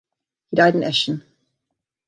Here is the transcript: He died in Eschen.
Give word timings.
He 0.49 0.55
died 0.57 0.73
in 0.73 0.81
Eschen. 0.81 1.21